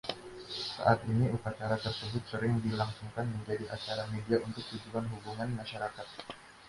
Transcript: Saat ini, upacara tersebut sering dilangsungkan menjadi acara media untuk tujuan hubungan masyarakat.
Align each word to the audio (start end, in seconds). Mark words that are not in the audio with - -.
Saat 0.81 0.99
ini, 1.13 1.25
upacara 1.37 1.75
tersebut 1.85 2.23
sering 2.31 2.53
dilangsungkan 2.65 3.25
menjadi 3.33 3.65
acara 3.75 4.03
media 4.15 4.37
untuk 4.47 4.63
tujuan 4.71 5.05
hubungan 5.13 5.49
masyarakat. 5.59 6.07